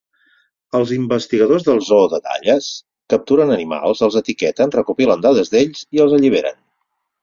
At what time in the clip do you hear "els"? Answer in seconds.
0.79-0.93, 4.11-4.21, 6.09-6.21